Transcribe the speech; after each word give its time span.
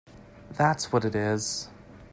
That’s 0.57 0.91
what 0.91 1.05
it 1.05 1.13
is! 1.13 1.69